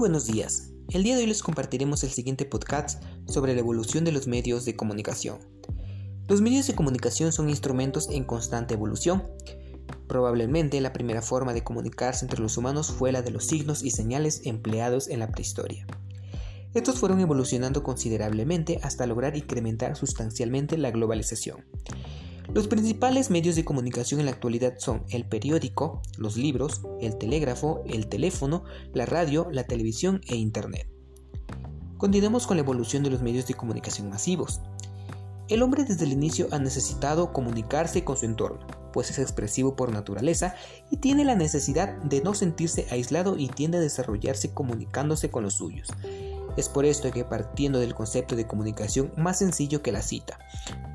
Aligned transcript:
buenos 0.00 0.26
días. 0.26 0.70
El 0.88 1.02
día 1.02 1.14
de 1.14 1.20
hoy 1.20 1.26
les 1.26 1.42
compartiremos 1.42 2.02
el 2.04 2.10
siguiente 2.10 2.46
podcast 2.46 3.04
sobre 3.26 3.52
la 3.52 3.60
evolución 3.60 4.02
de 4.02 4.12
los 4.12 4.26
medios 4.26 4.64
de 4.64 4.74
comunicación. 4.74 5.36
Los 6.26 6.40
medios 6.40 6.66
de 6.66 6.74
comunicación 6.74 7.32
son 7.32 7.50
instrumentos 7.50 8.08
en 8.08 8.24
constante 8.24 8.72
evolución. 8.72 9.24
Probablemente 10.08 10.80
la 10.80 10.94
primera 10.94 11.20
forma 11.20 11.52
de 11.52 11.64
comunicarse 11.64 12.24
entre 12.24 12.40
los 12.40 12.56
humanos 12.56 12.90
fue 12.90 13.12
la 13.12 13.20
de 13.20 13.30
los 13.30 13.44
signos 13.44 13.82
y 13.82 13.90
señales 13.90 14.40
empleados 14.46 15.06
en 15.06 15.18
la 15.18 15.28
prehistoria. 15.28 15.86
Estos 16.72 16.98
fueron 16.98 17.20
evolucionando 17.20 17.82
considerablemente 17.82 18.80
hasta 18.82 19.06
lograr 19.06 19.36
incrementar 19.36 19.96
sustancialmente 19.96 20.78
la 20.78 20.92
globalización. 20.92 21.66
Los 22.52 22.66
principales 22.66 23.30
medios 23.30 23.54
de 23.54 23.64
comunicación 23.64 24.18
en 24.18 24.26
la 24.26 24.32
actualidad 24.32 24.74
son 24.78 25.04
el 25.10 25.24
periódico, 25.24 26.02
los 26.18 26.36
libros, 26.36 26.82
el 27.00 27.16
telégrafo, 27.16 27.80
el 27.86 28.08
teléfono, 28.08 28.64
la 28.92 29.06
radio, 29.06 29.46
la 29.52 29.64
televisión 29.64 30.20
e 30.26 30.34
Internet. 30.34 30.88
Continuemos 31.96 32.48
con 32.48 32.56
la 32.56 32.64
evolución 32.64 33.04
de 33.04 33.10
los 33.10 33.22
medios 33.22 33.46
de 33.46 33.54
comunicación 33.54 34.10
masivos. 34.10 34.60
El 35.46 35.62
hombre 35.62 35.84
desde 35.84 36.04
el 36.04 36.12
inicio 36.12 36.48
ha 36.50 36.58
necesitado 36.58 37.32
comunicarse 37.32 38.02
con 38.02 38.16
su 38.16 38.26
entorno, 38.26 38.66
pues 38.92 39.10
es 39.10 39.20
expresivo 39.20 39.76
por 39.76 39.92
naturaleza 39.92 40.56
y 40.90 40.96
tiene 40.96 41.24
la 41.24 41.36
necesidad 41.36 41.98
de 42.02 42.20
no 42.20 42.34
sentirse 42.34 42.88
aislado 42.90 43.36
y 43.38 43.46
tiende 43.46 43.78
a 43.78 43.80
desarrollarse 43.80 44.52
comunicándose 44.52 45.30
con 45.30 45.44
los 45.44 45.54
suyos. 45.54 45.88
Es 46.56 46.68
por 46.68 46.84
esto 46.84 47.12
que 47.12 47.24
partiendo 47.24 47.78
del 47.78 47.94
concepto 47.94 48.34
de 48.34 48.48
comunicación 48.48 49.12
más 49.16 49.38
sencillo 49.38 49.82
que 49.82 49.92
la 49.92 50.02
cita, 50.02 50.38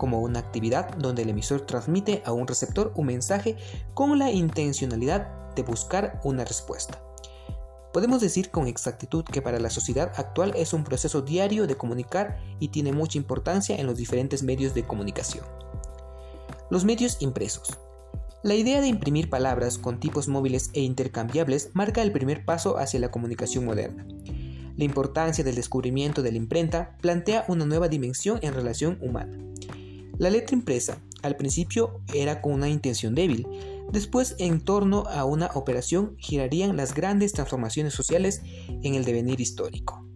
como 0.00 0.20
una 0.20 0.38
actividad 0.38 0.96
donde 0.96 1.20
el 1.20 1.28
emisor 1.28 1.60
transmite 1.60 2.22
a 2.24 2.32
un 2.32 2.48
receptor 2.48 2.90
un 2.96 3.04
mensaje 3.04 3.58
con 3.92 4.18
la 4.18 4.30
intencionalidad 4.30 5.52
de 5.54 5.62
buscar 5.62 6.22
una 6.24 6.42
respuesta. 6.46 7.02
Podemos 7.92 8.22
decir 8.22 8.50
con 8.50 8.66
exactitud 8.66 9.24
que 9.24 9.42
para 9.42 9.60
la 9.60 9.68
sociedad 9.68 10.10
actual 10.16 10.54
es 10.56 10.72
un 10.72 10.84
proceso 10.84 11.20
diario 11.20 11.66
de 11.66 11.76
comunicar 11.76 12.38
y 12.60 12.68
tiene 12.68 12.94
mucha 12.94 13.18
importancia 13.18 13.76
en 13.76 13.86
los 13.86 13.98
diferentes 13.98 14.42
medios 14.42 14.72
de 14.72 14.86
comunicación. 14.86 15.44
Los 16.70 16.86
medios 16.86 17.18
impresos. 17.20 17.78
La 18.42 18.54
idea 18.54 18.80
de 18.80 18.86
imprimir 18.86 19.28
palabras 19.28 19.76
con 19.76 20.00
tipos 20.00 20.28
móviles 20.28 20.70
e 20.72 20.80
intercambiables 20.80 21.72
marca 21.74 22.00
el 22.00 22.10
primer 22.10 22.46
paso 22.46 22.78
hacia 22.78 23.00
la 23.00 23.10
comunicación 23.10 23.66
moderna. 23.66 24.06
La 24.78 24.84
importancia 24.84 25.44
del 25.44 25.56
descubrimiento 25.56 26.22
de 26.22 26.30
la 26.30 26.38
imprenta 26.38 26.96
plantea 27.02 27.44
una 27.48 27.66
nueva 27.66 27.88
dimensión 27.88 28.38
en 28.40 28.54
relación 28.54 28.96
humana. 29.02 29.36
La 30.20 30.28
letra 30.28 30.54
impresa 30.54 31.00
al 31.22 31.36
principio 31.36 32.02
era 32.12 32.42
con 32.42 32.52
una 32.52 32.68
intención 32.68 33.14
débil, 33.14 33.46
después 33.90 34.36
en 34.38 34.60
torno 34.60 35.04
a 35.06 35.24
una 35.24 35.46
operación 35.54 36.14
girarían 36.18 36.76
las 36.76 36.92
grandes 36.92 37.32
transformaciones 37.32 37.94
sociales 37.94 38.42
en 38.68 38.94
el 38.94 39.06
devenir 39.06 39.40
histórico. 39.40 40.06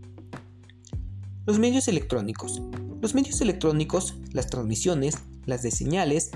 Los 1.47 1.58
medios 1.58 1.88
electrónicos. 1.88 2.60
Los 3.00 3.14
medios 3.14 3.41
electrónicos, 3.41 4.16
las 4.30 4.48
transmisiones, 4.48 5.14
las 5.47 5.62
de 5.62 5.70
señales, 5.70 6.32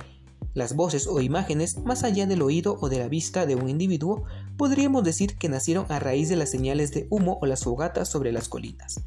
las 0.55 0.75
voces 0.75 1.07
o 1.07 1.21
imágenes 1.21 1.77
más 1.85 2.05
allá 2.05 2.27
del 2.27 2.41
oído 2.41 2.79
o 2.81 2.89
de 2.89 3.01
la 3.01 3.09
vista 3.09 3.45
de 3.45 3.55
un 3.55 3.69
individuo, 3.69 4.25
podríamos 4.57 5.05
decir 5.05 5.37
que 5.37 5.51
nacieron 5.51 5.85
a 5.91 5.99
raíz 5.99 6.31
de 6.31 6.37
las 6.37 6.51
señales 6.51 6.91
de 6.93 7.07
humo 7.11 7.39
o 7.43 7.45
las 7.45 7.65
fogatas 7.65 8.09
sobre 8.09 8.33
las 8.33 8.49
colinas, 8.49 9.03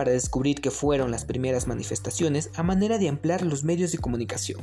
para 0.00 0.12
descubrir 0.12 0.62
que 0.62 0.70
fueron 0.70 1.10
las 1.10 1.26
primeras 1.26 1.66
manifestaciones 1.66 2.48
a 2.54 2.62
manera 2.62 2.96
de 2.96 3.10
ampliar 3.10 3.42
los 3.42 3.64
medios 3.64 3.92
de 3.92 3.98
comunicación. 3.98 4.58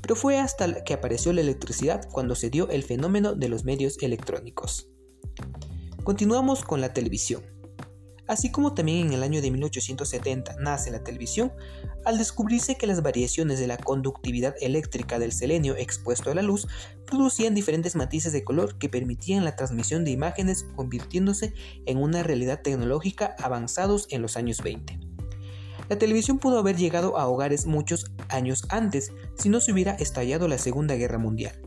Pero 0.00 0.16
fue 0.16 0.38
hasta 0.38 0.84
que 0.84 0.94
apareció 0.94 1.34
la 1.34 1.42
electricidad 1.42 2.08
cuando 2.10 2.34
se 2.34 2.48
dio 2.48 2.66
el 2.70 2.82
fenómeno 2.82 3.34
de 3.34 3.50
los 3.50 3.62
medios 3.62 3.98
electrónicos. 4.00 4.88
Continuamos 6.02 6.64
con 6.64 6.80
la 6.80 6.94
televisión. 6.94 7.42
Así 8.30 8.52
como 8.52 8.74
también 8.74 9.08
en 9.08 9.12
el 9.14 9.24
año 9.24 9.42
de 9.42 9.50
1870 9.50 10.54
nace 10.60 10.92
la 10.92 11.02
televisión, 11.02 11.52
al 12.04 12.16
descubrirse 12.16 12.76
que 12.76 12.86
las 12.86 13.02
variaciones 13.02 13.58
de 13.58 13.66
la 13.66 13.76
conductividad 13.76 14.54
eléctrica 14.60 15.18
del 15.18 15.32
selenio 15.32 15.74
expuesto 15.76 16.30
a 16.30 16.36
la 16.36 16.42
luz 16.42 16.68
producían 17.06 17.56
diferentes 17.56 17.96
matices 17.96 18.32
de 18.32 18.44
color 18.44 18.78
que 18.78 18.88
permitían 18.88 19.44
la 19.44 19.56
transmisión 19.56 20.04
de 20.04 20.12
imágenes 20.12 20.64
convirtiéndose 20.76 21.54
en 21.86 21.98
una 21.98 22.22
realidad 22.22 22.62
tecnológica 22.62 23.34
avanzados 23.42 24.06
en 24.10 24.22
los 24.22 24.36
años 24.36 24.62
20. 24.62 25.00
La 25.88 25.98
televisión 25.98 26.38
pudo 26.38 26.60
haber 26.60 26.76
llegado 26.76 27.18
a 27.18 27.26
hogares 27.26 27.66
muchos 27.66 28.12
años 28.28 28.62
antes 28.68 29.10
si 29.34 29.48
no 29.48 29.60
se 29.60 29.72
hubiera 29.72 29.94
estallado 29.94 30.46
la 30.46 30.58
Segunda 30.58 30.94
Guerra 30.94 31.18
Mundial. 31.18 31.60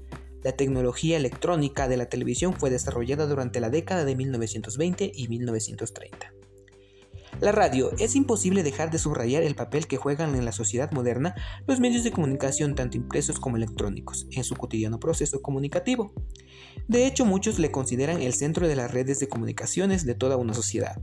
La 0.45 0.53
tecnología 0.53 1.17
electrónica 1.17 1.89
de 1.89 1.97
la 1.97 2.05
televisión 2.05 2.53
fue 2.53 2.69
desarrollada 2.69 3.27
durante 3.27 3.59
la 3.59 3.69
década 3.69 4.05
de 4.05 4.15
1920 4.15 5.11
y 5.13 5.27
1930. 5.27 6.33
La 7.43 7.51
radio. 7.51 7.91
Es 7.99 8.15
imposible 8.15 8.63
dejar 8.63 8.89
de 8.89 8.97
subrayar 8.97 9.43
el 9.43 9.53
papel 9.53 9.85
que 9.85 9.97
juegan 9.97 10.33
en 10.35 10.45
la 10.45 10.53
sociedad 10.53 10.93
moderna 10.93 11.35
los 11.67 11.81
medios 11.81 12.05
de 12.05 12.13
comunicación 12.13 12.73
tanto 12.73 12.95
impresos 12.95 13.37
como 13.37 13.57
electrónicos 13.57 14.27
en 14.31 14.45
su 14.45 14.55
cotidiano 14.55 14.97
proceso 14.97 15.41
comunicativo. 15.41 16.13
De 16.87 17.05
hecho, 17.05 17.25
muchos 17.25 17.59
le 17.59 17.69
consideran 17.69 18.21
el 18.21 18.31
centro 18.31 18.69
de 18.69 18.77
las 18.77 18.91
redes 18.91 19.19
de 19.19 19.27
comunicaciones 19.27 20.05
de 20.05 20.15
toda 20.15 20.37
una 20.37 20.53
sociedad. 20.53 21.01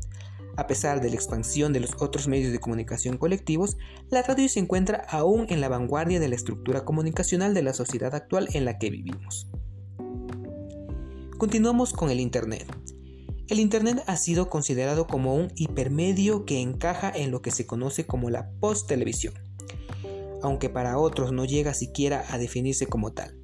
A 0.57 0.67
pesar 0.67 1.03
de 1.03 1.11
la 1.11 1.17
expansión 1.17 1.75
de 1.75 1.81
los 1.81 1.91
otros 2.01 2.27
medios 2.27 2.53
de 2.53 2.59
comunicación 2.59 3.19
colectivos, 3.19 3.77
la 4.09 4.23
radio 4.23 4.49
se 4.49 4.61
encuentra 4.61 5.05
aún 5.11 5.45
en 5.51 5.61
la 5.61 5.69
vanguardia 5.69 6.21
de 6.21 6.29
la 6.29 6.37
estructura 6.37 6.87
comunicacional 6.87 7.53
de 7.53 7.65
la 7.65 7.75
sociedad 7.75 8.15
actual 8.15 8.49
en 8.55 8.65
la 8.65 8.79
que 8.79 8.89
vivimos. 8.89 9.51
Continuamos 11.37 11.93
con 11.93 12.09
el 12.09 12.19
Internet. 12.19 12.67
El 13.51 13.59
Internet 13.59 14.05
ha 14.07 14.17
sido 14.17 14.49
considerado 14.49 15.09
como 15.09 15.35
un 15.35 15.51
hipermedio 15.57 16.45
que 16.45 16.61
encaja 16.61 17.11
en 17.13 17.33
lo 17.33 17.43
que 17.43 17.51
se 17.51 17.67
conoce 17.67 18.07
como 18.07 18.31
la 18.31 18.49
post-televisión, 18.61 19.35
aunque 20.41 20.71
para 20.71 20.99
otros 20.99 21.33
no 21.33 21.45
llega 21.45 21.75
siquiera 21.75 22.25
a 22.29 22.39
definirse 22.39 22.87
como 22.87 23.13
tal. 23.13 23.37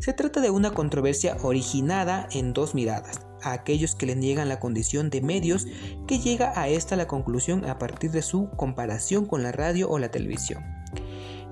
Se 0.00 0.12
trata 0.12 0.40
de 0.40 0.50
una 0.50 0.72
controversia 0.72 1.36
originada 1.40 2.28
en 2.32 2.52
dos 2.52 2.74
miradas, 2.74 3.20
a 3.42 3.52
aquellos 3.52 3.94
que 3.94 4.06
le 4.06 4.16
niegan 4.16 4.48
la 4.48 4.58
condición 4.58 5.08
de 5.08 5.20
medios 5.20 5.68
que 6.08 6.18
llega 6.18 6.52
a 6.60 6.66
esta 6.68 6.96
la 6.96 7.06
conclusión 7.06 7.64
a 7.64 7.78
partir 7.78 8.10
de 8.10 8.22
su 8.22 8.50
comparación 8.56 9.24
con 9.24 9.44
la 9.44 9.52
radio 9.52 9.88
o 9.88 10.00
la 10.00 10.10
televisión. 10.10 10.64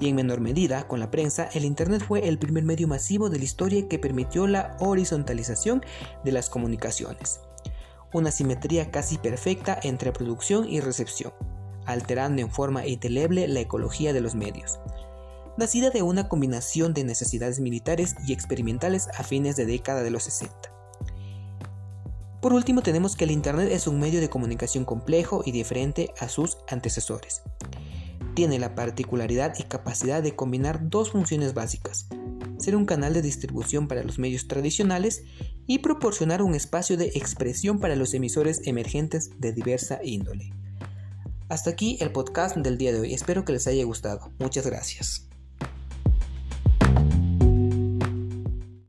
Y 0.01 0.09
en 0.09 0.17
menor 0.17 0.41
medida, 0.41 0.89
con 0.89 0.99
la 0.99 1.13
prensa, 1.13 1.49
el 1.55 1.65
Internet 1.65 2.03
fue 2.05 2.27
el 2.27 2.41
primer 2.41 2.65
medio 2.65 2.89
masivo 2.89 3.31
de 3.31 3.39
la 3.39 3.45
historia 3.45 3.87
que 3.87 4.01
permitió 4.01 4.49
la 4.49 4.77
horizontalización 4.81 5.85
de 6.25 6.33
las 6.33 6.51
comunicaciones 6.51 7.39
una 8.13 8.31
simetría 8.31 8.91
casi 8.91 9.19
perfecta 9.19 9.79
entre 9.83 10.13
producción 10.13 10.69
y 10.69 10.81
recepción, 10.81 11.33
alterando 11.87 12.43
en 12.43 12.51
forma 12.51 12.87
indeleble 12.87 13.49
la 13.49 13.61
ecología 13.61 14.13
de 14.13 14.21
los 14.21 14.35
medios. 14.35 14.79
Nacida 15.57 15.91
de 15.91 16.03
una 16.03 16.29
combinación 16.29 16.95
de 16.95 17.05
necesidades 17.05 17.61
militares 17.61 18.15
y 18.27 18.33
experimentales 18.33 19.09
a 19.17 19.23
fines 19.23 19.57
de 19.57 19.67
década 19.67 20.03
de 20.03 20.11
los 20.11 20.25
60. 20.25 20.73
Por 22.41 22.53
último, 22.55 22.83
tenemos 22.83 23.15
que 23.15 23.25
el 23.25 23.31
Internet 23.31 23.69
es 23.71 23.87
un 23.87 24.01
medio 24.01 24.21
de 24.21 24.29
comunicación 24.29 24.85
complejo 24.85 25.43
y 25.45 25.53
diferente 25.53 26.13
a 26.19 26.29
sus 26.29 26.59
antecesores. 26.69 27.43
Tiene 28.35 28.59
la 28.59 28.75
particularidad 28.75 29.55
y 29.59 29.65
capacidad 29.65 30.23
de 30.23 30.35
combinar 30.35 30.89
dos 30.89 31.11
funciones 31.11 31.55
básicas, 31.55 32.09
ser 32.63 32.77
un 32.77 32.87
canal 32.87 33.13
de 33.13 33.23
distribución 33.23 33.89
para 33.89 34.03
los 34.03 34.19
medios 34.19 34.49
tradicionales 34.49 35.25
y 35.67 35.79
proporcionar 35.79 36.43
un 36.43 36.55
espacio 36.55 36.97
de 36.97 37.13
expresión 37.15 37.81
para 37.81 37.97
los 37.97 38.15
emisores 38.15 38.63
emergentes 38.67 39.31
de 39.39 39.53
diversa 39.53 40.01
índole. 40.03 40.53
Hasta 41.49 41.71
aquí 41.71 41.99
el 42.01 42.13
podcast 42.13 42.57
del 42.57 42.79
día 42.79 42.93
de 42.93 43.01
hoy, 43.01 43.15
espero 43.15 43.45
que 43.45 43.53
les 43.53 43.67
haya 43.67 43.85
gustado. 43.85 44.33
Muchas 44.39 44.67
gracias. 44.67 45.32